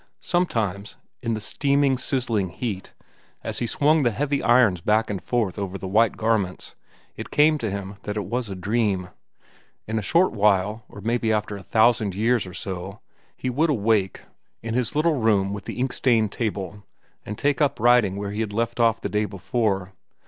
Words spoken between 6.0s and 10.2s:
garments, it came to him that it was a dream. In a